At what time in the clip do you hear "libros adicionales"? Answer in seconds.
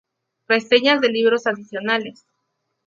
1.09-2.25